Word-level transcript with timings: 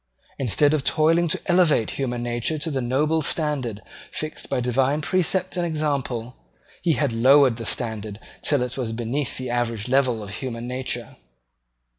Instead 0.39 0.73
of 0.73 0.83
toiling 0.83 1.27
to 1.27 1.39
elevate 1.45 1.91
human 1.91 2.23
nature 2.23 2.57
to 2.57 2.71
the 2.71 2.81
noble 2.81 3.21
standard 3.21 3.83
fixed 4.09 4.49
by 4.49 4.59
divine 4.59 4.99
precept 4.99 5.55
and 5.55 5.63
example, 5.63 6.35
he 6.81 6.93
had 6.93 7.13
lowered 7.13 7.57
the 7.57 7.65
standard 7.65 8.19
till 8.41 8.63
it 8.63 8.79
was 8.79 8.93
beneath 8.93 9.37
the 9.37 9.51
average 9.51 9.87
level 9.87 10.23
of 10.23 10.31
human 10.31 10.67
nature. 10.67 11.17